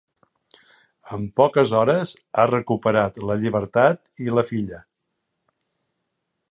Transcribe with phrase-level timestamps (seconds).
[1.17, 2.13] En poques hores
[2.43, 4.81] ha recuperat la llibertat i la filla.